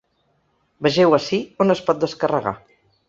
Vegeu 0.87 1.13
ací 1.17 1.41
on 1.67 1.75
es 1.75 1.83
pot 1.91 2.01
descarregar. 2.05 2.59